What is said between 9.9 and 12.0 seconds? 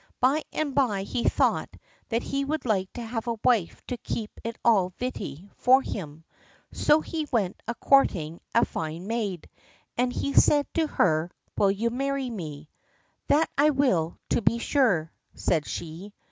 and he said to her: "Will you